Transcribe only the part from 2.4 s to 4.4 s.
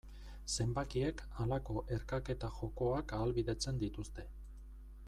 jokoak ahalbidetzen dituzte.